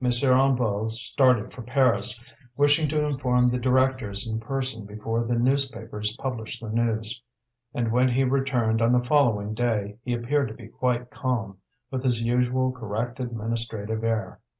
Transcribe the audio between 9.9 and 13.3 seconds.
he appeared to be quite calm, with his usual correct